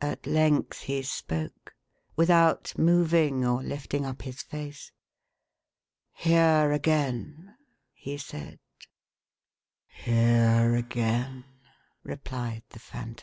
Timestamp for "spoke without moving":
1.02-3.44